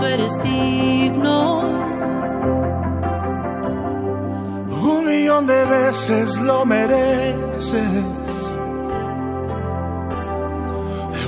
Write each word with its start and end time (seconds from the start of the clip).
Tú 0.00 0.06
eres 0.06 0.42
digno. 0.42 1.60
Un 4.82 5.04
millón 5.04 5.46
de 5.46 5.64
veces 5.66 6.38
lo 6.38 6.64
mereces. 6.64 8.04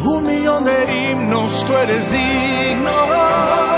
Un 0.05 0.27
millón 0.27 0.65
de 0.65 1.13
himnos 1.13 1.65
tú 1.67 1.77
eres 1.77 2.11
digno. 2.11 3.72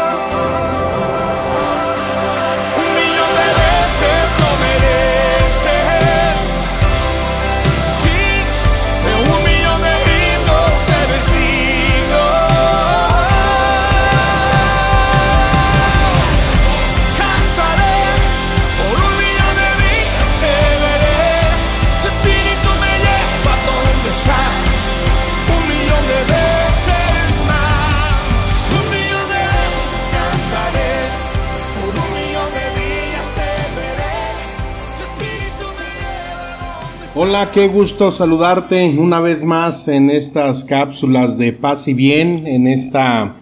Hola, 37.35 37.51
qué 37.51 37.67
gusto 37.67 38.13
saludarte 38.13 38.97
una 38.97 39.19
vez 39.19 39.45
más 39.45 39.89
en 39.89 40.09
estas 40.09 40.63
cápsulas 40.63 41.37
de 41.37 41.53
paz 41.53 41.89
y 41.89 41.93
bien, 41.93 42.47
en 42.47 42.69
esta 42.69 43.35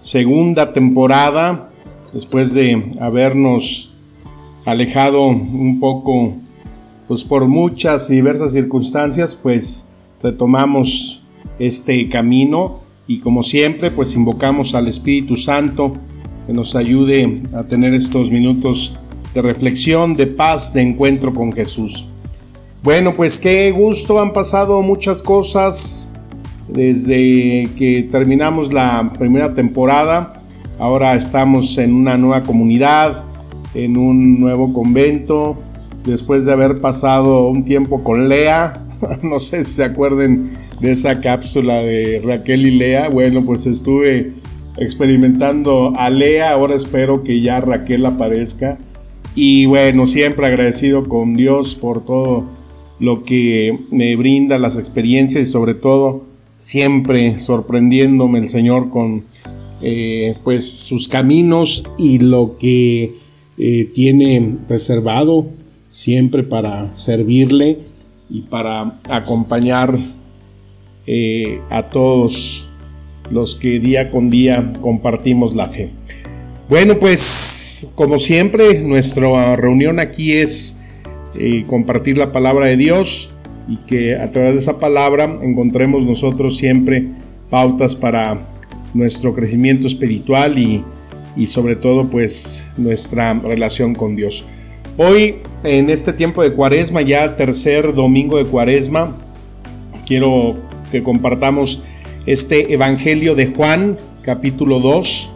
segunda 0.00 0.72
temporada, 0.72 1.70
después 2.12 2.52
de 2.52 2.96
habernos 3.00 3.92
alejado 4.64 5.28
un 5.28 5.78
poco, 5.78 6.34
pues 7.06 7.22
por 7.22 7.46
muchas 7.46 8.10
y 8.10 8.16
diversas 8.16 8.54
circunstancias, 8.54 9.36
pues 9.36 9.88
retomamos 10.20 11.22
este 11.60 12.08
camino 12.08 12.80
y 13.06 13.20
como 13.20 13.44
siempre, 13.44 13.92
pues 13.92 14.16
invocamos 14.16 14.74
al 14.74 14.88
Espíritu 14.88 15.36
Santo 15.36 15.92
que 16.44 16.52
nos 16.52 16.74
ayude 16.74 17.42
a 17.54 17.62
tener 17.62 17.94
estos 17.94 18.32
minutos 18.32 18.96
de 19.32 19.42
reflexión, 19.42 20.16
de 20.16 20.26
paz, 20.26 20.74
de 20.74 20.82
encuentro 20.82 21.32
con 21.32 21.52
Jesús. 21.52 22.08
Bueno, 22.80 23.12
pues 23.12 23.40
qué 23.40 23.72
gusto, 23.72 24.20
han 24.20 24.32
pasado 24.32 24.82
muchas 24.82 25.20
cosas 25.20 26.12
desde 26.68 27.68
que 27.76 28.08
terminamos 28.08 28.72
la 28.72 29.12
primera 29.18 29.52
temporada. 29.52 30.44
Ahora 30.78 31.14
estamos 31.14 31.76
en 31.78 31.92
una 31.92 32.16
nueva 32.16 32.44
comunidad, 32.44 33.24
en 33.74 33.96
un 33.96 34.38
nuevo 34.38 34.72
convento, 34.72 35.58
después 36.04 36.44
de 36.44 36.52
haber 36.52 36.80
pasado 36.80 37.48
un 37.48 37.64
tiempo 37.64 38.04
con 38.04 38.28
Lea. 38.28 38.84
No 39.22 39.38
sé 39.38 39.62
si 39.62 39.74
se 39.74 39.84
acuerden 39.84 40.50
de 40.80 40.90
esa 40.92 41.20
cápsula 41.20 41.82
de 41.82 42.20
Raquel 42.24 42.66
y 42.66 42.78
Lea. 42.78 43.08
Bueno, 43.08 43.44
pues 43.44 43.66
estuve 43.66 44.34
experimentando 44.76 45.92
a 45.96 46.10
Lea, 46.10 46.52
ahora 46.52 46.74
espero 46.74 47.24
que 47.24 47.40
ya 47.40 47.60
Raquel 47.60 48.06
aparezca. 48.06 48.78
Y 49.34 49.66
bueno, 49.66 50.06
siempre 50.06 50.46
agradecido 50.46 51.08
con 51.08 51.34
Dios 51.34 51.76
por 51.76 52.04
todo 52.04 52.57
lo 53.00 53.24
que 53.24 53.78
me 53.90 54.16
brinda, 54.16 54.58
las 54.58 54.78
experiencias 54.78 55.48
y 55.48 55.50
sobre 55.50 55.74
todo 55.74 56.24
siempre 56.56 57.38
sorprendiéndome 57.38 58.40
el 58.40 58.48
Señor 58.48 58.90
con 58.90 59.24
eh, 59.80 60.36
pues 60.42 60.70
sus 60.72 61.06
caminos 61.06 61.84
y 61.96 62.18
lo 62.18 62.58
que 62.58 63.14
eh, 63.58 63.90
tiene 63.94 64.56
reservado 64.68 65.46
siempre 65.90 66.42
para 66.42 66.94
servirle 66.94 67.78
y 68.28 68.42
para 68.42 69.00
acompañar 69.08 69.98
eh, 71.06 71.60
a 71.70 71.84
todos 71.84 72.68
los 73.30 73.54
que 73.54 73.78
día 73.78 74.10
con 74.10 74.30
día 74.30 74.72
compartimos 74.80 75.54
la 75.54 75.68
fe. 75.68 75.90
Bueno, 76.68 76.98
pues 76.98 77.88
como 77.94 78.18
siempre, 78.18 78.82
nuestra 78.82 79.56
reunión 79.56 80.00
aquí 80.00 80.32
es 80.32 80.77
eh, 81.34 81.64
compartir 81.66 82.16
la 82.18 82.32
palabra 82.32 82.66
de 82.66 82.76
Dios 82.76 83.30
y 83.68 83.76
que 83.78 84.16
a 84.16 84.30
través 84.30 84.52
de 84.54 84.58
esa 84.58 84.78
palabra 84.78 85.24
encontremos 85.42 86.04
nosotros 86.04 86.56
siempre 86.56 87.06
pautas 87.50 87.96
para 87.96 88.40
nuestro 88.94 89.34
crecimiento 89.34 89.86
espiritual 89.86 90.58
y, 90.58 90.82
y 91.36 91.46
sobre 91.46 91.76
todo 91.76 92.08
pues 92.08 92.70
nuestra 92.76 93.34
relación 93.34 93.94
con 93.94 94.16
Dios. 94.16 94.44
Hoy 94.96 95.36
en 95.64 95.90
este 95.90 96.12
tiempo 96.12 96.42
de 96.42 96.52
cuaresma, 96.52 97.02
ya 97.02 97.36
tercer 97.36 97.94
domingo 97.94 98.38
de 98.38 98.44
cuaresma, 98.44 99.16
quiero 100.06 100.56
que 100.90 101.02
compartamos 101.02 101.82
este 102.26 102.72
Evangelio 102.72 103.34
de 103.34 103.46
Juan, 103.46 103.98
capítulo 104.22 104.80
2, 104.80 105.30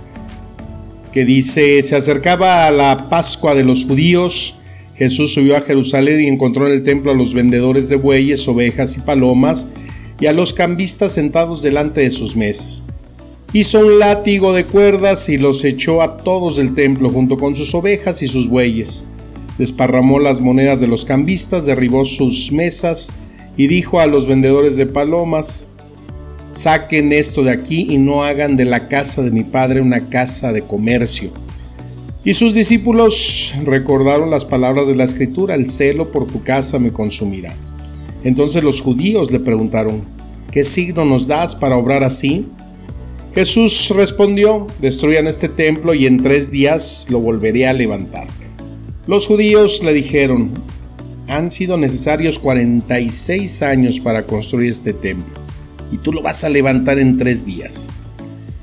que 1.13 1.25
dice, 1.25 1.83
se 1.83 1.97
acercaba 1.97 2.67
a 2.67 2.71
la 2.71 3.09
Pascua 3.09 3.55
de 3.55 3.65
los 3.65 3.85
judíos, 3.85 4.57
Jesús 5.03 5.33
subió 5.33 5.57
a 5.57 5.63
Jerusalén 5.63 6.21
y 6.21 6.29
encontró 6.29 6.65
en 6.69 6.75
el 6.75 6.85
templo 6.85 7.11
a 7.11 7.15
los 7.17 7.35
vendedores 7.35 7.89
de 7.89 7.97
bueyes, 7.97 8.47
ovejas 8.47 8.97
y 8.97 9.01
palomas, 9.01 9.69
y 10.21 10.27
a 10.27 10.33
los 10.33 10.53
cambistas 10.53 11.13
sentados 11.13 11.61
delante 11.61 12.03
de 12.03 12.13
sus 12.13 12.37
mesas. 12.37 12.85
Hizo 13.53 13.81
un 13.81 13.99
látigo 13.99 14.53
de 14.53 14.65
cuerdas 14.65 15.29
y 15.29 15.39
los 15.39 15.65
echó 15.65 16.03
a 16.03 16.19
todos 16.19 16.57
del 16.57 16.77
templo 16.77 17.11
junto 17.11 17.37
con 17.37 17.57
sus 17.57 17.75
ovejas 17.75 18.23
y 18.23 18.29
sus 18.29 18.49
bueyes. 18.49 19.09
Desparramó 19.59 20.21
las 20.21 20.41
monedas 20.41 20.79
de 20.79 20.87
los 20.87 21.05
cambistas, 21.05 21.67
derribó 21.67 22.05
sus 22.05 22.53
mesas 22.53 23.11
y 23.57 23.67
dijo 23.67 23.99
a 23.99 24.07
los 24.07 24.29
vendedores 24.29 24.77
de 24.77 24.87
palomas, 24.87 25.67
saquen 26.49 27.13
esto 27.13 27.43
de 27.43 27.51
aquí 27.51 27.89
y 27.91 27.99
no 27.99 28.23
hagan 28.23 28.55
de 28.55 28.67
la 28.67 28.87
casa 28.87 29.23
de 29.23 29.33
mi 29.33 29.43
padre 29.43 29.81
una 29.81 30.09
casa 30.09 30.53
de 30.53 30.63
comercio. 30.63 31.33
Y 32.25 32.35
sus 32.35 32.55
discípulos 32.55 33.53
recordaron 33.65 34.31
las 34.31 34.45
palabras 34.45 34.87
de 34.87 34.95
la 34.95 35.03
escritura, 35.03 35.57
el 35.57 35.69
celo 35.69 36.13
por 36.13 36.29
tu 36.29 36.45
casa 36.45 36.79
me 36.79 36.93
consumirá. 36.93 37.55
Entonces 38.23 38.63
los 38.63 38.81
judíos 38.81 39.33
le 39.33 39.41
preguntaron, 39.41 40.03
¿qué 40.53 40.63
signo 40.63 41.05
nos 41.05 41.27
das 41.27 41.57
para 41.57 41.77
obrar 41.77 42.05
así? 42.05 42.47
Jesús 43.35 43.91
respondió, 43.97 44.69
destruyan 44.81 45.27
este 45.27 45.49
templo 45.49 45.95
y 45.95 46.07
en 46.07 46.23
tres 46.23 46.53
días 46.53 47.09
lo 47.11 47.19
volveré 47.19 47.67
a 47.67 47.73
levantar. 47.73 48.29
Los 49.09 49.27
judíos 49.27 49.83
le 49.83 49.93
dijeron, 49.93 50.53
han 51.27 51.51
sido 51.51 51.77
necesarios 51.77 52.39
46 52.39 53.63
años 53.63 53.99
para 53.99 54.27
construir 54.27 54.71
este 54.71 54.93
templo 54.93 55.35
y 55.91 55.99
tú 55.99 56.13
lo 56.13 56.23
vas 56.23 56.45
a 56.45 56.49
levantar 56.49 57.01
en 57.01 57.17
tres 57.17 57.45
días. 57.45 57.93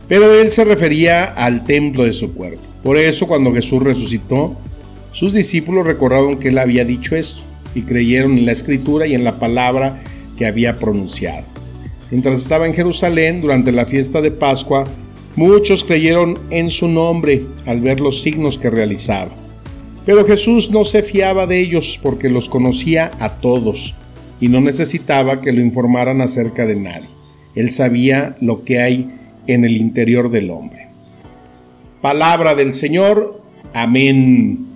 Pero 0.08 0.34
él 0.34 0.50
se 0.50 0.64
refería 0.64 1.26
al 1.26 1.66
templo 1.66 2.06
de 2.06 2.14
su 2.14 2.34
cuerpo. 2.34 2.69
Por 2.84 2.98
eso 2.98 3.28
cuando 3.28 3.54
Jesús 3.54 3.84
resucitó, 3.84 4.56
sus 5.12 5.34
discípulos 5.34 5.86
recordaron 5.86 6.38
que 6.38 6.50
él 6.50 6.58
había 6.58 6.86
dicho 6.86 7.16
esto 7.16 7.44
y 7.76 7.82
creyeron 7.82 8.38
en 8.38 8.46
la 8.46 8.52
escritura 8.52 9.08
y 9.08 9.16
en 9.16 9.24
la 9.24 9.40
palabra 9.40 10.02
que 10.38 10.46
había 10.46 10.80
pronunciado. 10.80 11.46
Mientras 12.12 12.42
estaba 12.42 12.66
en 12.66 12.74
Jerusalén 12.74 13.42
durante 13.42 13.72
la 13.72 13.86
fiesta 13.86 14.22
de 14.22 14.32
Pascua, 14.32 14.86
muchos 15.36 15.84
creyeron 15.84 16.40
en 16.50 16.70
su 16.70 16.88
nombre 16.88 17.44
al 17.66 17.82
ver 17.82 18.00
los 18.00 18.22
signos 18.22 18.58
que 18.58 18.70
realizaba. 18.70 19.32
Pero 20.06 20.26
Jesús 20.26 20.72
no 20.72 20.86
se 20.86 21.04
fiaba 21.04 21.46
de 21.46 21.60
ellos 21.60 22.00
porque 22.02 22.30
los 22.30 22.50
conocía 22.50 23.12
a 23.20 23.36
todos 23.42 23.94
y 24.42 24.48
no 24.48 24.62
necesitaba 24.62 25.42
que 25.42 25.52
lo 25.52 25.62
informaran 25.62 26.22
acerca 26.22 26.66
de 26.66 26.78
nadie. 26.78 27.10
Él 27.56 27.70
sabía 27.70 28.36
lo 28.42 28.64
que 28.64 28.80
hay 28.80 29.10
en 29.48 29.66
el 29.66 29.78
interior 29.78 30.32
del 30.32 30.50
hombre. 30.50 30.89
Palabra 32.02 32.56
del 32.56 32.72
Señor. 32.72 33.42
Amén. 33.74 34.68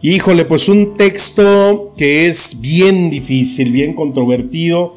Híjole, 0.00 0.46
pues 0.46 0.70
un 0.70 0.96
texto 0.96 1.92
que 1.98 2.26
es 2.26 2.62
bien 2.62 3.10
difícil, 3.10 3.70
bien 3.72 3.92
controvertido. 3.92 4.94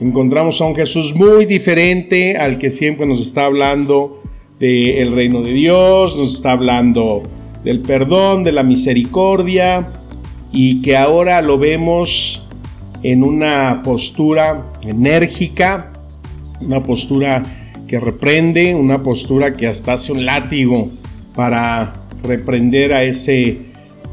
Encontramos 0.00 0.62
a 0.62 0.64
un 0.64 0.74
Jesús 0.74 1.14
muy 1.14 1.44
diferente 1.44 2.38
al 2.38 2.56
que 2.56 2.70
siempre 2.70 3.04
nos 3.04 3.20
está 3.20 3.44
hablando 3.44 4.22
del 4.58 5.14
reino 5.14 5.42
de 5.42 5.52
Dios, 5.52 6.16
nos 6.16 6.34
está 6.34 6.52
hablando 6.52 7.22
del 7.64 7.80
perdón, 7.80 8.42
de 8.42 8.52
la 8.52 8.62
misericordia, 8.62 9.92
y 10.52 10.80
que 10.80 10.96
ahora 10.96 11.42
lo 11.42 11.58
vemos 11.58 12.46
en 13.02 13.22
una 13.22 13.82
postura 13.84 14.72
enérgica, 14.86 15.92
una 16.62 16.82
postura 16.82 17.42
que 17.86 18.00
reprende, 18.00 18.74
una 18.74 19.02
postura 19.02 19.52
que 19.52 19.66
hasta 19.66 19.92
hace 19.92 20.12
un 20.12 20.24
látigo 20.24 20.90
para 21.34 21.94
reprender 22.22 22.92
a 22.92 23.04
ese 23.04 23.58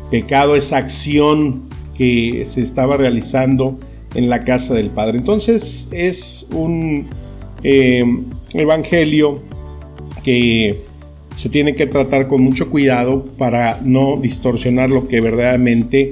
pecado, 0.09 0.55
esa 0.55 0.77
acción 0.77 1.63
que 1.95 2.43
se 2.45 2.61
estaba 2.61 2.97
realizando 2.97 3.77
en 4.15 4.29
la 4.29 4.39
casa 4.39 4.73
del 4.73 4.89
Padre. 4.89 5.17
Entonces 5.17 5.89
es 5.91 6.47
un 6.51 7.07
eh, 7.63 8.03
evangelio 8.53 9.41
que 10.23 10.85
se 11.33 11.49
tiene 11.49 11.75
que 11.75 11.85
tratar 11.85 12.27
con 12.27 12.41
mucho 12.41 12.69
cuidado 12.69 13.25
para 13.37 13.79
no 13.83 14.17
distorsionar 14.19 14.89
lo 14.89 15.07
que 15.07 15.21
verdaderamente 15.21 16.09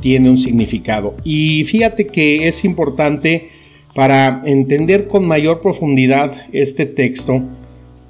tiene 0.00 0.30
un 0.30 0.38
significado. 0.38 1.16
Y 1.24 1.64
fíjate 1.64 2.06
que 2.06 2.48
es 2.48 2.64
importante 2.64 3.48
para 3.94 4.42
entender 4.44 5.06
con 5.06 5.26
mayor 5.26 5.60
profundidad 5.60 6.32
este 6.52 6.86
texto, 6.86 7.42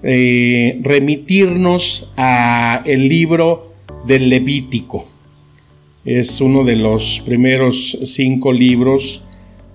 eh, 0.04 0.78
remitirnos 0.82 2.12
a 2.16 2.82
el 2.84 3.08
libro 3.08 3.72
del 4.06 4.28
Levítico. 4.28 5.06
Es 6.04 6.40
uno 6.40 6.64
de 6.64 6.76
los 6.76 7.22
primeros 7.24 7.98
cinco 8.04 8.52
libros 8.52 9.24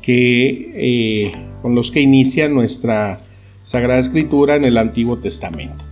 que, 0.01 0.71
eh, 0.75 1.31
con 1.61 1.75
los 1.75 1.91
que 1.91 2.01
inicia 2.01 2.47
nuestra 2.47 3.17
Sagrada 3.63 3.99
Escritura 3.99 4.55
en 4.55 4.65
el 4.65 4.77
Antiguo 4.77 5.17
Testamento. 5.17 5.83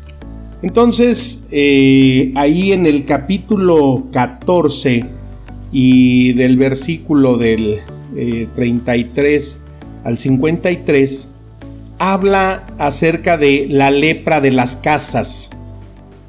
Entonces, 0.61 1.45
eh, 1.51 2.31
ahí 2.35 2.71
en 2.71 2.85
el 2.85 3.05
capítulo 3.05 4.05
14 4.11 5.05
y 5.71 6.33
del 6.33 6.57
versículo 6.57 7.37
del 7.37 7.79
33 8.55 9.55
eh, 9.55 9.69
al 10.03 10.17
53, 10.17 11.33
habla 11.99 12.65
acerca 12.77 13.37
de 13.37 13.67
la 13.69 13.91
lepra 13.91 14.41
de 14.41 14.51
las 14.51 14.75
casas, 14.75 15.49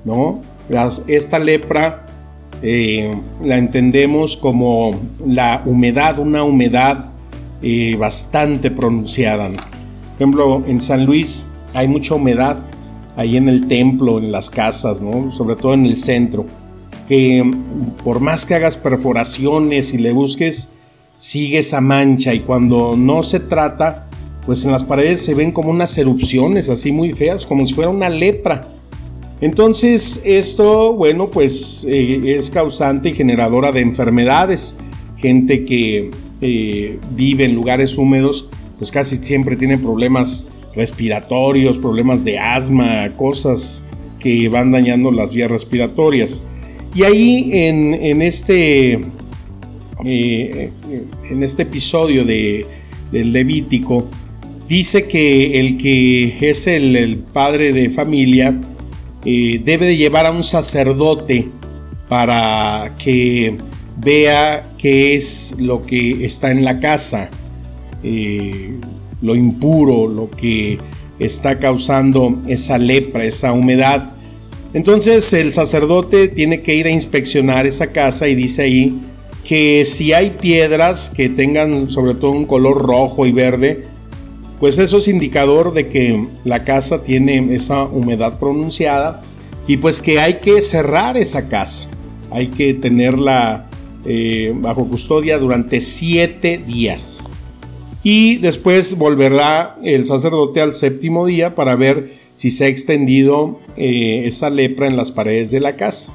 ¿no? 0.05 0.41
esta 1.07 1.39
lepra 1.39 2.07
eh, 2.63 3.11
la 3.43 3.57
entendemos 3.57 4.37
como 4.37 4.91
la 5.25 5.63
humedad, 5.65 6.19
una 6.19 6.43
humedad 6.43 7.11
eh, 7.63 7.97
bastante 7.97 8.71
pronunciada. 8.71 9.49
Por 9.49 9.57
ejemplo, 10.17 10.63
en 10.67 10.81
San 10.81 11.07
Luis 11.07 11.47
hay 11.73 11.89
mucha 11.89 12.15
humedad 12.15 12.59
ahí 13.17 13.37
en 13.37 13.49
el 13.49 13.67
templo, 13.67 14.19
en 14.19 14.31
las 14.31 14.51
casas, 14.51 15.03
¿no? 15.03 15.33
sobre 15.33 15.57
todo 15.57 15.75
en 15.75 15.87
el 15.87 15.99
centro, 15.99 16.47
que 17.07 17.45
por 18.05 18.21
más 18.21 18.47
que 18.47 18.55
hagas 18.55 18.77
perforaciones 18.77 19.95
y 19.95 19.99
le 19.99 20.13
busques, 20.13 20.73
sigue 21.19 21.59
esa 21.59 21.81
mancha 21.81 22.35
y 22.35 22.41
cuando 22.41 22.97
no 22.97 23.23
se 23.23 23.41
trata, 23.41 24.08
pues 24.49 24.65
en 24.65 24.73
las 24.73 24.83
paredes 24.83 25.21
se 25.21 25.35
ven 25.35 25.53
como 25.53 25.69
unas 25.69 25.99
erupciones 25.99 26.71
así 26.71 26.91
muy 26.91 27.13
feas, 27.13 27.45
como 27.45 27.67
si 27.67 27.75
fuera 27.75 27.91
una 27.91 28.09
lepra. 28.09 28.67
Entonces 29.43 30.23
esto, 30.25 30.95
bueno, 30.95 31.31
pues 31.31 31.87
eh, 31.87 32.35
es 32.35 32.49
causante 32.49 33.11
y 33.11 33.13
generadora 33.13 33.73
de 33.73 33.83
enfermedades. 33.83 34.79
Gente 35.19 35.67
que 35.67 36.11
eh, 36.41 36.99
vive 37.15 37.45
en 37.45 37.55
lugares 37.55 37.99
húmedos, 37.99 38.49
pues 38.79 38.91
casi 38.91 39.17
siempre 39.17 39.55
tiene 39.55 39.77
problemas 39.77 40.49
respiratorios, 40.75 41.77
problemas 41.77 42.25
de 42.25 42.39
asma, 42.39 43.15
cosas 43.17 43.85
que 44.19 44.49
van 44.49 44.73
dañando 44.73 45.11
las 45.11 45.35
vías 45.35 45.51
respiratorias. 45.51 46.43
Y 46.95 47.03
ahí 47.03 47.51
en, 47.53 48.23
este, 48.23 48.99
eh, 50.07 50.71
en 51.31 51.43
este 51.43 51.65
episodio 51.65 52.25
de, 52.25 52.65
del 53.13 53.31
Levítico, 53.35 54.09
dice 54.69 55.09
que 55.09 55.59
el 55.59 55.79
que 55.79 56.37
es 56.41 56.67
el 56.67 57.25
padre 57.33 57.73
de 57.73 57.91
familia, 57.91 58.59
eh, 59.25 59.61
debe 59.65 59.87
de 59.87 59.97
llevar 59.97 60.27
a 60.27 60.31
un 60.31 60.45
sacerdote 60.45 61.49
para 62.09 62.95
que 62.99 63.57
vea 63.97 64.75
qué 64.79 65.17
es 65.17 65.57
lo 65.59 65.81
que 65.81 66.25
está 66.25 66.51
en 66.51 66.65
la 66.65 66.79
casa, 66.81 67.31
eh, 68.03 68.79
lo 69.21 69.35
impuro, 69.35 70.07
lo 70.07 70.31
que 70.31 70.79
está 71.19 71.59
causando 71.59 72.39
esa 72.47 72.79
lepra, 72.79 73.25
esa 73.25 73.53
humedad. 73.53 74.13
Entonces 74.73 75.33
el 75.33 75.53
sacerdote 75.53 76.29
tiene 76.29 76.61
que 76.61 76.75
ir 76.75 76.87
a 76.87 76.91
inspeccionar 76.91 77.67
esa 77.67 77.89
casa 77.89 78.29
y 78.29 78.35
dice 78.35 78.63
ahí 78.63 79.01
que 79.45 79.85
si 79.85 80.13
hay 80.13 80.31
piedras 80.31 81.11
que 81.11 81.29
tengan 81.29 81.91
sobre 81.91 82.15
todo 82.15 82.31
un 82.33 82.45
color 82.45 82.83
rojo 82.83 83.27
y 83.27 83.33
verde, 83.33 83.83
pues 84.61 84.79
eso 84.79 84.99
es 84.99 85.09
indicador 85.09 85.73
de 85.73 85.89
que 85.89 86.27
la 86.45 86.65
casa 86.65 87.05
tiene 87.05 87.55
esa 87.55 87.85
humedad 87.85 88.39
pronunciada 88.39 89.21
y 89.67 89.77
pues 89.77 90.03
que 90.03 90.19
hay 90.19 90.35
que 90.41 90.63
cerrar 90.63 91.17
esa 91.17 91.49
casa, 91.49 91.89
hay 92.31 92.49
que 92.49 92.75
tenerla 92.75 93.67
eh, 94.05 94.53
bajo 94.57 94.89
custodia 94.89 95.39
durante 95.39 95.81
siete 95.81 96.59
días. 96.59 97.25
Y 98.03 98.37
después 98.39 98.97
volverá 98.97 99.77
el 99.83 100.07
sacerdote 100.07 100.61
al 100.61 100.75
séptimo 100.75 101.27
día 101.27 101.55
para 101.55 101.77
ver 101.77 102.15
si 102.33 102.51
se 102.51 102.65
ha 102.65 102.69
extendido 102.69 103.61
eh, 103.77 104.23
esa 104.25 104.51
lepra 104.51 104.87
en 104.87 104.97
las 104.97 105.13
paredes 105.13 105.51
de 105.51 105.61
la 105.61 105.77
casa. 105.77 106.13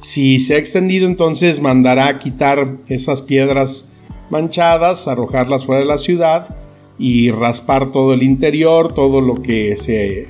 Si 0.00 0.40
se 0.40 0.54
ha 0.54 0.58
extendido, 0.58 1.06
entonces 1.06 1.60
mandará 1.60 2.18
quitar 2.18 2.78
esas 2.88 3.20
piedras 3.20 3.88
manchadas, 4.30 5.06
arrojarlas 5.08 5.66
fuera 5.66 5.80
de 5.80 5.86
la 5.86 5.98
ciudad 5.98 6.56
y 7.00 7.30
raspar 7.30 7.92
todo 7.92 8.12
el 8.12 8.22
interior, 8.22 8.92
todo 8.92 9.22
lo 9.22 9.36
que 9.36 9.76
se, 9.78 10.28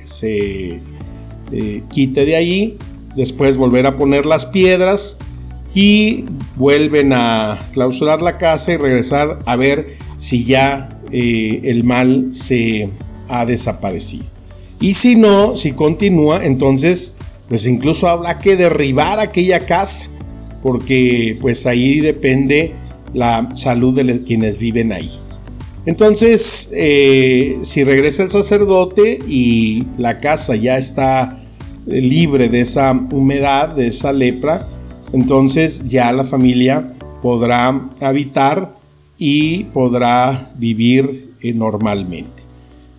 eh, 1.51 1.83
quite 1.91 2.25
de 2.25 2.35
ahí. 2.37 2.77
Después 3.15 3.57
volver 3.57 3.85
a 3.85 3.97
poner 3.97 4.25
las 4.25 4.45
piedras 4.45 5.17
y 5.75 6.23
vuelven 6.55 7.11
a 7.11 7.59
clausurar 7.73 8.21
la 8.21 8.37
casa 8.37 8.71
y 8.71 8.77
regresar 8.77 9.39
a 9.45 9.57
ver 9.57 9.97
si 10.15 10.45
ya 10.45 10.87
eh, 11.11 11.59
el 11.65 11.83
mal 11.83 12.27
se 12.31 12.89
ha 13.27 13.45
desaparecido. 13.45 14.23
Y 14.79 14.93
si 14.93 15.17
no, 15.17 15.57
si 15.57 15.73
continúa, 15.73 16.45
entonces 16.45 17.17
pues 17.49 17.67
incluso 17.67 18.07
habrá 18.07 18.39
que 18.39 18.55
derribar 18.55 19.19
aquella 19.19 19.65
casa, 19.65 20.09
porque 20.63 21.37
pues 21.41 21.65
ahí 21.65 21.99
depende 21.99 22.71
la 23.13 23.49
salud 23.55 23.93
de 23.93 24.23
quienes 24.23 24.57
viven 24.57 24.93
ahí. 24.93 25.09
Entonces, 25.85 26.69
eh, 26.73 27.57
si 27.63 27.83
regresa 27.83 28.23
el 28.23 28.29
sacerdote 28.29 29.19
y 29.27 29.85
la 29.97 30.19
casa 30.19 30.55
ya 30.55 30.77
está 30.77 31.39
eh, 31.87 32.01
libre 32.01 32.49
de 32.49 32.61
esa 32.61 32.91
humedad, 32.91 33.69
de 33.69 33.87
esa 33.87 34.13
lepra, 34.13 34.67
entonces 35.11 35.87
ya 35.87 36.11
la 36.11 36.23
familia 36.23 36.93
podrá 37.23 37.89
habitar 37.99 38.75
y 39.17 39.63
podrá 39.65 40.51
vivir 40.55 41.31
eh, 41.41 41.53
normalmente. 41.53 42.43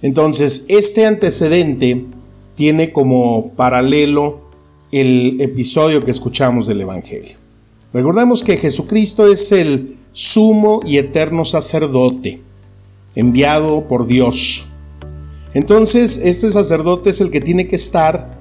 Entonces, 0.03 0.65
este 0.67 1.07
antecedente 1.07 2.05
tiene 2.57 2.91
como 2.91 3.53
paralelo 3.53 4.41
el 4.91 5.41
episodio 5.41 6.05
que 6.05 6.11
escuchamos 6.11 6.67
del 6.67 6.81
Evangelio. 6.81 7.37
Recordemos 7.95 8.43
que 8.43 8.57
Jesucristo 8.57 9.31
es 9.31 9.53
el 9.53 9.97
sumo 10.13 10.81
y 10.85 10.97
eterno 10.97 11.45
sacerdote 11.45 12.41
enviado 13.15 13.87
por 13.89 14.07
Dios. 14.07 14.67
Entonces, 15.55 16.21
este 16.23 16.51
sacerdote 16.51 17.11
es 17.11 17.21
el 17.21 17.31
que 17.31 17.41
tiene 17.41 17.69
que 17.69 17.77
estar 17.77 18.39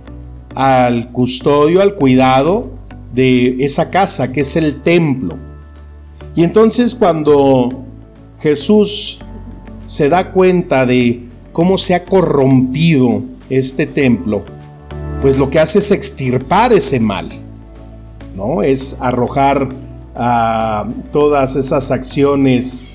al 0.56 1.12
custodio, 1.12 1.82
al 1.82 1.96
cuidado 1.96 2.70
de 3.13 3.56
esa 3.60 3.90
casa 3.90 4.32
que 4.32 4.42
es 4.42 4.56
el 4.56 4.82
templo. 4.82 5.38
Y 6.36 6.44
entonces 6.44 6.96
cuando 6.96 7.84
Jesús 8.40 9.20
se 9.86 10.08
da 10.10 10.32
cuenta 10.32 10.86
de 10.86 11.24
cómo 11.51 11.78
se 11.78 11.94
ha 11.94 12.06
corrompido 12.06 13.22
este 13.50 13.86
templo, 13.86 14.44
pues 15.22 15.38
lo 15.38 15.50
que 15.50 15.60
hace 15.60 15.80
es 15.80 15.92
extirpar 15.92 16.72
ese 16.72 17.00
mal, 17.00 17.30
¿no? 18.36 18.63
Es 18.63 18.98
arrojar 19.01 19.70
a 20.16 20.88
todas 21.12 21.56
esas 21.56 21.92
acciones 21.92 22.88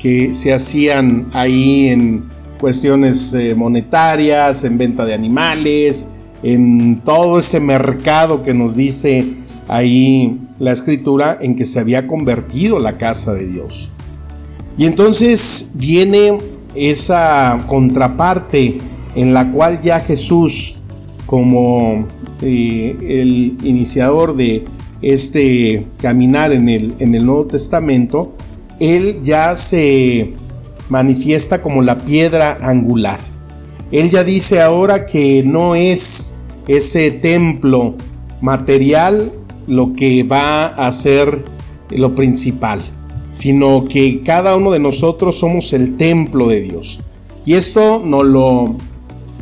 que 0.00 0.34
se 0.34 0.52
hacían 0.52 1.28
ahí 1.32 1.88
en 1.88 2.24
cuestiones 2.58 3.34
eh, 3.34 3.54
monetarias, 3.54 4.64
en 4.64 4.78
venta 4.78 5.04
de 5.04 5.14
animales, 5.14 6.08
en 6.42 7.00
todo 7.04 7.38
ese 7.38 7.60
mercado 7.60 8.42
que 8.42 8.54
nos 8.54 8.76
dice 8.76 9.24
ahí 9.68 10.40
la 10.58 10.72
escritura 10.72 11.38
en 11.40 11.54
que 11.54 11.66
se 11.66 11.78
había 11.78 12.06
convertido 12.06 12.78
la 12.78 12.96
casa 12.96 13.34
de 13.34 13.46
Dios. 13.46 13.90
Y 14.78 14.86
entonces 14.86 15.72
viene 15.74 16.38
esa 16.74 17.62
contraparte 17.66 18.78
en 19.14 19.34
la 19.34 19.52
cual 19.52 19.80
ya 19.80 20.00
Jesús, 20.00 20.76
como 21.26 22.06
eh, 22.40 22.96
el 23.00 23.58
iniciador 23.62 24.34
de 24.34 24.64
este 25.02 25.86
caminar 26.00 26.52
en 26.52 26.68
el, 26.68 26.94
en 26.98 27.14
el 27.14 27.26
Nuevo 27.26 27.46
Testamento, 27.46 28.32
él 28.80 29.20
ya 29.22 29.54
se 29.56 30.32
manifiesta 30.88 31.62
como 31.62 31.82
la 31.82 31.98
piedra 31.98 32.58
angular. 32.62 33.20
Él 33.92 34.10
ya 34.10 34.24
dice 34.24 34.60
ahora 34.60 35.06
que 35.06 35.42
no 35.44 35.74
es 35.74 36.34
ese 36.66 37.10
templo 37.10 37.94
material 38.40 39.32
lo 39.66 39.92
que 39.94 40.24
va 40.24 40.66
a 40.66 40.90
ser 40.92 41.44
lo 41.90 42.14
principal, 42.14 42.80
sino 43.30 43.84
que 43.84 44.22
cada 44.22 44.56
uno 44.56 44.70
de 44.70 44.78
nosotros 44.78 45.38
somos 45.38 45.72
el 45.72 45.96
templo 45.96 46.48
de 46.48 46.62
Dios. 46.62 47.00
Y 47.44 47.54
esto 47.54 48.02
nos 48.04 48.24
lo 48.24 48.76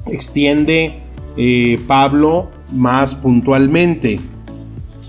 extiende 0.06 0.94
eh, 1.36 1.78
Pablo 1.86 2.48
más 2.72 3.14
puntualmente. 3.14 4.18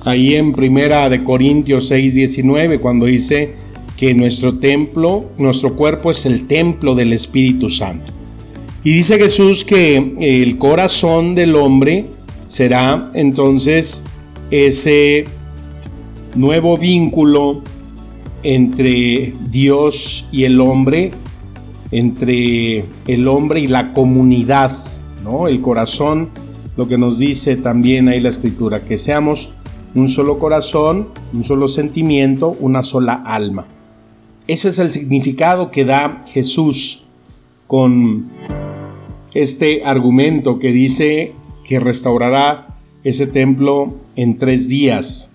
Ahí 0.06 0.36
en 0.36 0.54
Primera 0.54 1.10
de 1.10 1.24
Corintios 1.24 1.88
6, 1.88 2.16
19, 2.16 2.80
cuando 2.80 3.06
dice 3.06 3.54
que 4.00 4.14
nuestro 4.14 4.60
templo, 4.60 5.26
nuestro 5.38 5.76
cuerpo 5.76 6.10
es 6.10 6.26
el 6.26 6.48
templo 6.48 6.96
del 6.96 7.12
Espíritu 7.12 7.70
Santo. 7.70 8.14
Y 8.82 8.92
dice 8.92 9.18
Jesús 9.20 9.66
que 9.66 10.16
el 10.22 10.58
corazón 10.58 11.36
del 11.36 11.54
hombre 11.58 12.06
será 12.48 13.12
entonces 13.14 14.02
ese 14.52 15.26
nuevo 16.34 16.78
vínculo 16.78 17.62
entre 18.42 19.34
Dios 19.52 20.30
y 20.32 20.46
el 20.46 20.62
hombre, 20.62 21.12
entre 21.92 22.86
el 23.06 23.28
hombre 23.28 23.60
y 23.60 23.68
la 23.68 23.92
comunidad, 23.92 24.78
¿no? 25.26 25.50
El 25.50 25.60
corazón, 25.60 26.30
lo 26.78 26.88
que 26.88 26.98
nos 26.98 27.20
dice 27.20 27.58
también 27.58 28.08
ahí 28.08 28.22
la 28.22 28.30
escritura, 28.30 28.80
que 28.80 28.98
seamos 28.98 29.50
un 29.94 30.08
solo 30.08 30.40
corazón, 30.40 31.10
un 31.34 31.44
solo 31.44 31.68
sentimiento, 31.68 32.56
una 32.62 32.82
sola 32.82 33.16
alma. 33.26 33.66
Ese 34.50 34.70
es 34.70 34.80
el 34.80 34.92
significado 34.92 35.70
que 35.70 35.86
da 35.86 36.22
Jesús 36.26 37.04
con 37.68 38.32
este 39.32 39.86
argumento 39.86 40.58
que 40.58 40.72
dice 40.72 41.34
que 41.64 41.80
restaurará 41.80 42.76
ese 43.04 43.28
templo 43.28 43.94
en 44.16 44.40
tres 44.40 44.68
días. 44.68 45.30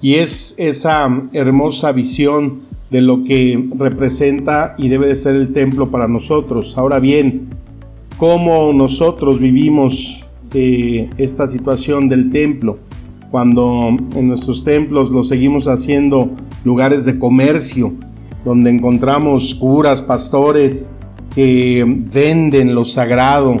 Y 0.00 0.14
es 0.14 0.54
esa 0.56 1.06
hermosa 1.34 1.92
visión 1.92 2.62
de 2.90 3.02
lo 3.02 3.24
que 3.24 3.62
representa 3.76 4.74
y 4.78 4.88
debe 4.88 5.08
de 5.08 5.14
ser 5.14 5.36
el 5.36 5.52
templo 5.52 5.90
para 5.90 6.08
nosotros. 6.08 6.78
Ahora 6.78 6.98
bien, 6.98 7.48
¿cómo 8.16 8.72
nosotros 8.72 9.38
vivimos 9.38 10.24
eh, 10.54 11.10
esta 11.18 11.46
situación 11.46 12.08
del 12.08 12.30
templo? 12.30 12.78
Cuando 13.32 13.88
en 14.14 14.28
nuestros 14.28 14.62
templos 14.62 15.10
lo 15.10 15.24
seguimos 15.24 15.66
haciendo 15.66 16.32
lugares 16.64 17.06
de 17.06 17.18
comercio, 17.18 17.94
donde 18.44 18.68
encontramos 18.68 19.54
curas, 19.54 20.02
pastores 20.02 20.90
que 21.34 21.82
venden 22.12 22.74
lo 22.74 22.84
sagrado, 22.84 23.56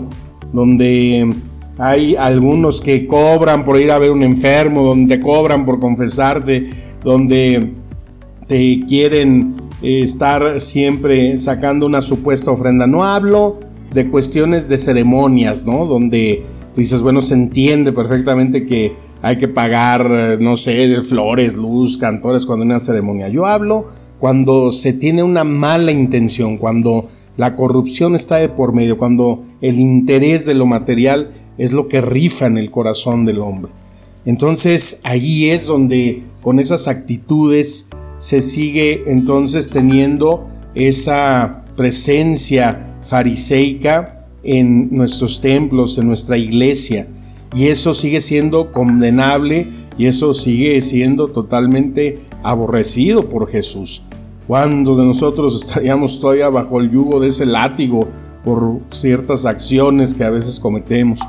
donde 0.52 1.34
hay 1.78 2.16
algunos 2.16 2.82
que 2.82 3.06
cobran 3.06 3.64
por 3.64 3.80
ir 3.80 3.90
a 3.92 3.98
ver 3.98 4.10
un 4.10 4.22
enfermo, 4.22 4.82
donde 4.82 5.18
cobran 5.20 5.64
por 5.64 5.80
confesarte, 5.80 6.68
donde 7.02 7.72
te 8.48 8.80
quieren 8.86 9.54
eh, 9.80 10.02
estar 10.02 10.60
siempre 10.60 11.38
sacando 11.38 11.86
una 11.86 12.02
supuesta 12.02 12.50
ofrenda. 12.50 12.86
No 12.86 13.04
hablo 13.04 13.58
de 13.94 14.10
cuestiones 14.10 14.68
de 14.68 14.76
ceremonias, 14.76 15.64
¿no? 15.64 15.86
Donde 15.86 16.44
tú 16.74 16.82
dices, 16.82 17.00
bueno, 17.00 17.22
se 17.22 17.32
entiende 17.32 17.90
perfectamente 17.92 18.66
que 18.66 19.11
hay 19.22 19.38
que 19.38 19.48
pagar, 19.48 20.06
eh, 20.10 20.36
no 20.40 20.56
sé, 20.56 21.00
flores, 21.02 21.56
luz, 21.56 21.96
cantores 21.96 22.44
cuando 22.44 22.64
hay 22.64 22.70
una 22.70 22.80
ceremonia. 22.80 23.28
Yo 23.28 23.46
hablo 23.46 23.86
cuando 24.18 24.72
se 24.72 24.92
tiene 24.92 25.22
una 25.22 25.44
mala 25.44 25.92
intención, 25.92 26.56
cuando 26.56 27.08
la 27.36 27.56
corrupción 27.56 28.14
está 28.14 28.36
de 28.36 28.48
por 28.48 28.72
medio, 28.72 28.98
cuando 28.98 29.44
el 29.60 29.78
interés 29.78 30.44
de 30.44 30.54
lo 30.54 30.66
material 30.66 31.30
es 31.56 31.72
lo 31.72 31.88
que 31.88 32.00
rifa 32.00 32.46
en 32.46 32.58
el 32.58 32.70
corazón 32.70 33.24
del 33.24 33.38
hombre. 33.38 33.72
Entonces 34.24 35.00
allí 35.04 35.50
es 35.50 35.66
donde 35.66 36.22
con 36.42 36.58
esas 36.58 36.88
actitudes 36.88 37.88
se 38.18 38.42
sigue 38.42 39.02
entonces 39.06 39.70
teniendo 39.70 40.48
esa 40.74 41.64
presencia 41.76 42.98
fariseica 43.02 44.26
en 44.44 44.94
nuestros 44.94 45.40
templos, 45.40 45.98
en 45.98 46.06
nuestra 46.06 46.38
iglesia. 46.38 47.06
Y 47.54 47.66
eso 47.66 47.92
sigue 47.92 48.20
siendo 48.20 48.72
condenable 48.72 49.66
y 49.98 50.06
eso 50.06 50.32
sigue 50.32 50.80
siendo 50.80 51.28
totalmente 51.28 52.20
aborrecido 52.42 53.28
por 53.28 53.48
Jesús. 53.48 54.02
¿Cuántos 54.46 54.98
de 54.98 55.04
nosotros 55.04 55.56
estaríamos 55.56 56.20
todavía 56.20 56.48
bajo 56.48 56.80
el 56.80 56.90
yugo 56.90 57.20
de 57.20 57.28
ese 57.28 57.46
látigo 57.46 58.08
por 58.44 58.80
ciertas 58.90 59.44
acciones 59.44 60.14
que 60.14 60.24
a 60.24 60.30
veces 60.30 60.58
cometemos? 60.58 61.20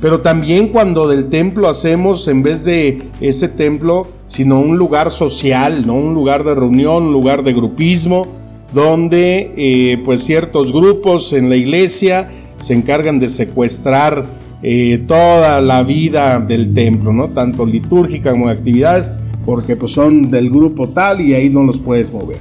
Pero 0.00 0.20
también 0.20 0.68
cuando 0.68 1.08
del 1.08 1.28
templo 1.28 1.68
hacemos, 1.68 2.28
en 2.28 2.42
vez 2.42 2.64
de 2.64 3.02
ese 3.20 3.48
templo, 3.48 4.06
sino 4.26 4.60
un 4.60 4.76
lugar 4.76 5.10
social, 5.10 5.86
¿no? 5.86 5.94
un 5.94 6.14
lugar 6.14 6.44
de 6.44 6.54
reunión, 6.54 7.04
un 7.04 7.12
lugar 7.12 7.42
de 7.42 7.52
grupismo, 7.52 8.26
donde 8.72 9.52
eh, 9.56 10.02
pues 10.04 10.22
ciertos 10.24 10.72
grupos 10.72 11.32
en 11.32 11.48
la 11.48 11.56
iglesia 11.56 12.30
se 12.60 12.74
encargan 12.74 13.18
de 13.20 13.28
secuestrar 13.28 14.24
eh, 14.66 15.04
toda 15.06 15.60
la 15.60 15.82
vida 15.82 16.40
del 16.40 16.72
templo, 16.72 17.12
¿no? 17.12 17.28
tanto 17.28 17.66
litúrgica 17.66 18.30
como 18.30 18.48
actividades, 18.48 19.12
porque 19.44 19.76
pues 19.76 19.92
son 19.92 20.30
del 20.30 20.48
grupo 20.48 20.88
tal 20.88 21.20
y 21.20 21.34
ahí 21.34 21.50
no 21.50 21.64
los 21.64 21.78
puedes 21.78 22.14
mover. 22.14 22.38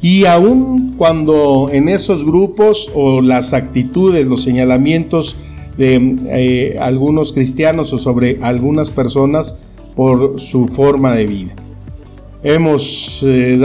Y 0.00 0.24
aun 0.24 0.94
cuando 0.96 1.68
en 1.72 1.88
esos 1.88 2.24
grupos 2.24 2.92
o 2.94 3.20
las 3.20 3.54
actitudes, 3.54 4.24
los 4.28 4.42
señalamientos 4.42 5.34
de 5.76 6.16
eh, 6.28 6.78
algunos 6.80 7.32
cristianos 7.32 7.92
o 7.92 7.98
sobre 7.98 8.38
algunas 8.40 8.92
personas 8.92 9.58
por 9.96 10.38
su 10.38 10.68
forma 10.68 11.16
de 11.16 11.26
vida. 11.26 11.54
Hemos, 12.44 13.20
eh, 13.26 13.58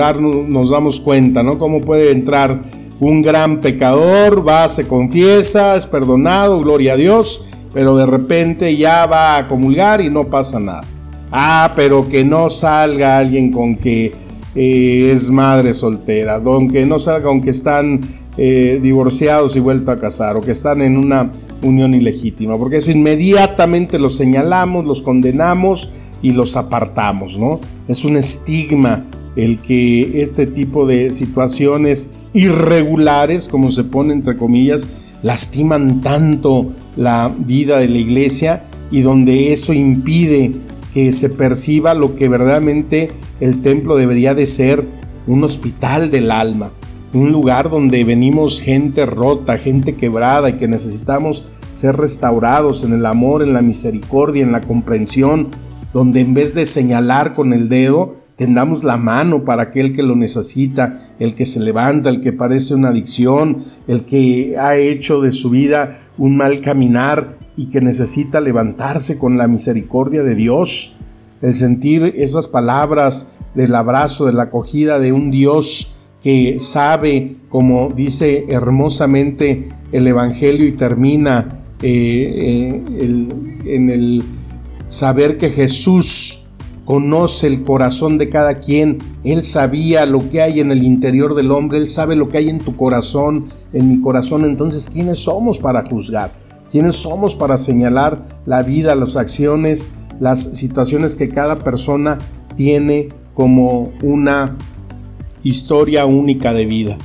nos 0.48 0.72
damos 0.72 1.00
cuenta, 1.00 1.44
¿no? 1.44 1.60
Cómo 1.60 1.82
puede 1.82 2.12
entrar 2.12 2.64
un 3.00 3.22
gran 3.22 3.62
pecador, 3.62 4.48
va, 4.48 4.68
se 4.68 4.88
confiesa, 4.88 5.76
es 5.76 5.86
perdonado, 5.86 6.60
gloria 6.60 6.94
a 6.94 6.98
Dios, 6.98 7.46
pero 7.74 7.98
de 7.98 8.06
repente 8.06 8.78
ya 8.78 9.06
va 9.06 9.38
a 9.38 9.48
comulgar 9.48 10.02
y 10.02 10.10
no 10.10 10.30
pasa 10.30 10.60
nada. 10.60 10.84
Ah, 11.32 11.74
pero 11.76 12.08
que 12.08 12.24
no 12.24 12.50
salga 12.50 13.18
alguien 13.18 13.52
con 13.52 13.76
que 13.76 14.14
eh, 14.56 15.10
es 15.12 15.32
madre 15.32 15.74
soltera, 15.74 16.36
aunque 16.36 16.86
no 16.86 17.00
salga, 17.00 17.30
aunque 17.30 17.50
están 17.50 18.02
eh, 18.38 18.80
divorciados 18.82 19.56
y 19.56 19.60
vuelto 19.60 19.92
a 19.92 20.00
casar, 20.00 20.38
o 20.38 20.42
que 20.42 20.52
están 20.52 20.82
en 20.82 20.98
una 20.98 21.32
unión 21.64 21.96
ilegítima, 21.96 22.58
porque 22.58 22.78
eso 22.78 22.92
inmediatamente 22.92 23.98
los 23.98 24.16
señalamos, 24.16 24.86
los 24.86 25.02
condenamos 25.02 25.90
y 26.22 26.34
los 26.34 26.56
apartamos, 26.56 27.38
¿no? 27.38 27.60
Es 27.88 28.06
un 28.06 28.16
estigma 28.16 29.06
el 29.36 29.60
que 29.60 30.22
este 30.22 30.46
tipo 30.46 30.86
de 30.86 31.12
situaciones 31.12 32.12
irregulares, 32.34 33.48
como 33.48 33.72
se 33.72 33.84
pone 33.84 34.14
entre 34.14 34.38
comillas, 34.38 34.88
lastiman 35.24 36.02
tanto 36.02 36.72
la 36.96 37.34
vida 37.36 37.80
de 37.80 37.90
la 37.90 37.98
iglesia 37.98 38.64
y 38.92 39.02
donde 39.02 39.52
eso 39.54 39.74
impide 39.74 40.52
que 40.94 41.12
se 41.12 41.30
perciba 41.30 41.94
lo 41.94 42.16
que 42.16 42.30
verdaderamente 42.30 43.12
el 43.40 43.62
templo 43.62 43.96
debería 43.96 44.36
de 44.36 44.46
ser 44.46 44.88
un 45.26 45.44
hospital 45.44 46.12
del 46.12 46.32
alma, 46.32 46.72
un 47.14 47.32
lugar 47.32 47.70
donde 47.70 48.04
venimos 48.04 48.62
gente 48.62 49.06
rota, 49.06 49.58
gente 49.58 49.96
quebrada 49.96 50.50
y 50.50 50.54
que 50.54 50.68
necesitamos 50.68 51.46
ser 51.72 51.96
restaurados 51.96 52.84
en 52.84 52.94
el 52.94 53.06
amor, 53.06 53.42
en 53.42 53.54
la 53.54 53.62
misericordia, 53.62 54.44
en 54.44 54.52
la 54.52 54.62
comprensión, 54.62 55.48
donde 55.94 56.22
en 56.22 56.34
vez 56.34 56.54
de 56.54 56.66
señalar 56.66 57.34
con 57.34 57.54
el 57.54 57.70
dedo, 57.70 58.16
tendamos 58.36 58.84
la 58.84 58.98
mano 58.98 59.44
para 59.44 59.64
aquel 59.64 59.94
que 59.94 60.04
lo 60.04 60.16
necesita, 60.16 61.14
el 61.20 61.36
que 61.36 61.46
se 61.46 61.60
levanta, 61.60 62.10
el 62.10 62.22
que 62.22 62.34
parece 62.34 62.76
una 62.76 62.90
adicción, 62.90 63.64
el 63.88 64.06
que 64.06 64.56
ha 64.58 64.76
hecho 64.76 65.22
de 65.22 65.32
su 65.32 65.50
vida 65.50 66.03
un 66.18 66.38
mal 66.38 66.62
caminar 66.62 67.38
y 67.56 67.68
que 67.68 67.82
necesita 67.82 68.40
levantarse 68.40 69.18
con 69.18 69.38
la 69.38 69.48
misericordia 69.48 70.24
de 70.24 70.36
Dios. 70.36 70.96
El 71.42 71.56
sentir 71.56 72.14
esas 72.18 72.48
palabras 72.48 73.34
del 73.54 73.76
abrazo, 73.76 74.26
de 74.26 74.34
la 74.34 74.44
acogida 74.44 75.00
de 75.00 75.12
un 75.12 75.32
Dios 75.32 75.92
que 76.22 76.60
sabe, 76.60 77.36
como 77.50 77.90
dice 77.90 78.46
hermosamente 78.48 79.70
el 79.92 80.08
Evangelio 80.08 80.66
y 80.66 80.72
termina 80.72 81.60
eh, 81.82 82.82
eh, 82.90 83.28
en 83.66 83.90
el 83.90 84.24
saber 84.86 85.38
que 85.38 85.50
Jesús 85.50 86.43
conoce 86.86 87.48
el 87.48 87.64
corazón 87.64 88.18
de 88.18 88.30
cada 88.30 88.60
quien, 88.60 89.00
Él 89.24 89.44
sabía 89.44 90.06
lo 90.06 90.30
que 90.30 90.42
hay 90.42 90.60
en 90.60 90.72
el 90.72 90.84
interior 90.84 91.36
del 91.36 91.52
hombre, 91.52 91.78
Él 91.78 91.90
sabe 91.90 92.16
lo 92.16 92.28
que 92.28 92.38
hay 92.38 92.50
en 92.50 92.60
tu 92.60 92.76
corazón, 92.76 93.46
en 93.72 93.90
mi 93.90 94.02
corazón, 94.02 94.46
entonces 94.46 94.90
¿quiénes 94.90 95.20
somos 95.20 95.60
para 95.60 95.84
juzgar? 95.84 96.32
¿Quiénes 96.70 96.96
somos 96.96 97.36
para 97.36 97.58
señalar 97.58 98.24
la 98.46 98.64
vida, 98.64 98.96
las 98.96 99.16
acciones, 99.16 99.92
las 100.20 100.42
situaciones 100.42 101.16
que 101.16 101.30
cada 101.30 101.60
persona 101.60 102.18
tiene 102.56 103.10
como 103.34 103.92
una 104.02 104.58
historia 105.44 106.06
única 106.06 106.52
de 106.52 106.66
vida? 106.66 106.98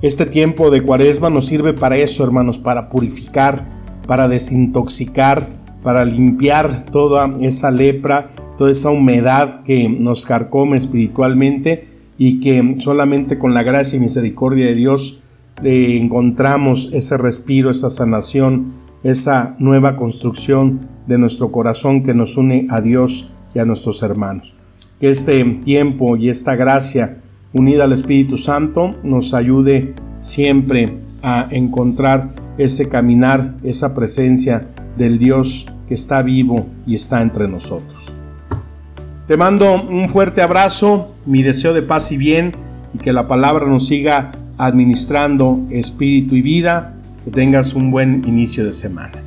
Este 0.00 0.24
tiempo 0.24 0.70
de 0.70 0.82
cuaresma 0.82 1.28
nos 1.28 1.46
sirve 1.46 1.74
para 1.74 1.96
eso, 1.96 2.24
hermanos, 2.24 2.58
para 2.58 2.88
purificar, 2.88 3.66
para 4.06 4.28
desintoxicar, 4.28 5.46
para 5.82 6.04
limpiar 6.04 6.86
toda 6.86 7.36
esa 7.40 7.70
lepra, 7.70 8.30
toda 8.60 8.72
esa 8.72 8.90
humedad 8.90 9.62
que 9.62 9.88
nos 9.88 10.26
carcome 10.26 10.76
espiritualmente 10.76 11.86
y 12.18 12.40
que 12.40 12.76
solamente 12.78 13.38
con 13.38 13.54
la 13.54 13.62
gracia 13.62 13.96
y 13.96 14.00
misericordia 14.00 14.66
de 14.66 14.74
Dios 14.74 15.20
eh, 15.64 15.96
encontramos 15.98 16.90
ese 16.92 17.16
respiro, 17.16 17.70
esa 17.70 17.88
sanación, 17.88 18.74
esa 19.02 19.56
nueva 19.60 19.96
construcción 19.96 20.80
de 21.06 21.16
nuestro 21.16 21.50
corazón 21.50 22.02
que 22.02 22.12
nos 22.12 22.36
une 22.36 22.66
a 22.68 22.82
Dios 22.82 23.30
y 23.54 23.60
a 23.60 23.64
nuestros 23.64 24.02
hermanos. 24.02 24.54
Que 25.00 25.08
este 25.08 25.42
tiempo 25.64 26.18
y 26.18 26.28
esta 26.28 26.54
gracia 26.54 27.16
unida 27.54 27.84
al 27.84 27.94
Espíritu 27.94 28.36
Santo 28.36 28.94
nos 29.02 29.32
ayude 29.32 29.94
siempre 30.18 30.98
a 31.22 31.48
encontrar 31.50 32.34
ese 32.58 32.90
caminar, 32.90 33.54
esa 33.62 33.94
presencia 33.94 34.68
del 34.98 35.18
Dios 35.18 35.66
que 35.88 35.94
está 35.94 36.20
vivo 36.20 36.66
y 36.86 36.94
está 36.94 37.22
entre 37.22 37.48
nosotros. 37.48 38.12
Te 39.30 39.36
mando 39.36 39.80
un 39.80 40.08
fuerte 40.08 40.42
abrazo, 40.42 41.14
mi 41.24 41.44
deseo 41.44 41.72
de 41.72 41.82
paz 41.82 42.10
y 42.10 42.16
bien 42.16 42.52
y 42.92 42.98
que 42.98 43.12
la 43.12 43.28
palabra 43.28 43.64
nos 43.64 43.86
siga 43.86 44.32
administrando 44.58 45.60
espíritu 45.70 46.34
y 46.34 46.42
vida. 46.42 46.96
Que 47.24 47.30
tengas 47.30 47.74
un 47.74 47.92
buen 47.92 48.24
inicio 48.26 48.64
de 48.64 48.72
semana. 48.72 49.19